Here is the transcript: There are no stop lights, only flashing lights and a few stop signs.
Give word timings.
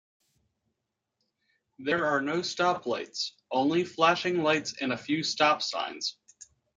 There 1.77 2.07
are 2.07 2.23
no 2.23 2.41
stop 2.41 2.87
lights, 2.87 3.35
only 3.51 3.83
flashing 3.83 4.41
lights 4.41 4.73
and 4.81 4.91
a 4.93 4.97
few 4.97 5.21
stop 5.21 5.61
signs. 5.61 6.17